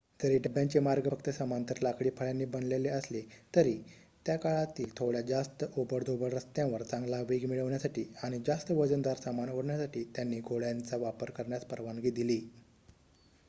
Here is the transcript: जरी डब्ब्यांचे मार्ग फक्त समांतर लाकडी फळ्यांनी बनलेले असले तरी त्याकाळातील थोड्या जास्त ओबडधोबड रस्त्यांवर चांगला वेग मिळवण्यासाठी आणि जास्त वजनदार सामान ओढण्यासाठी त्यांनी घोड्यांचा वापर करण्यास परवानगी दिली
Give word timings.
जरी 0.19 0.37
डब्ब्यांचे 0.37 0.79
मार्ग 0.79 1.07
फक्त 1.09 1.29
समांतर 1.29 1.81
लाकडी 1.81 2.09
फळ्यांनी 2.09 2.45
बनलेले 2.53 2.89
असले 2.89 3.21
तरी 3.53 3.73
त्याकाळातील 4.25 4.89
थोड्या 4.97 5.21
जास्त 5.23 5.65
ओबडधोबड 5.75 6.33
रस्त्यांवर 6.33 6.83
चांगला 6.83 7.21
वेग 7.29 7.45
मिळवण्यासाठी 7.49 8.05
आणि 8.23 8.39
जास्त 8.47 8.71
वजनदार 8.73 9.21
सामान 9.23 9.49
ओढण्यासाठी 9.51 10.03
त्यांनी 10.15 10.39
घोड्यांचा 10.41 10.97
वापर 10.97 11.31
करण्यास 11.31 11.65
परवानगी 11.65 12.11
दिली 12.11 12.41